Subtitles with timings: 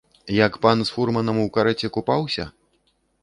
[0.45, 2.49] Як пан з фурманом у карэце купаўся?